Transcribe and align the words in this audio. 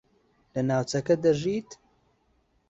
لە 0.53 0.61
ناوچەکە 0.69 1.15
دەژیت؟ 1.23 1.69